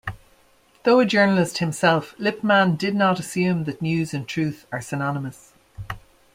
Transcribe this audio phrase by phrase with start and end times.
[0.81, 5.53] Though a journalist himself, Lippmann did not assume that news and truth are synonymous.